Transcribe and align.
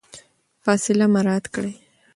فاصله 0.63 1.05
مراعات 1.15 1.45
کړئ. 1.55 1.73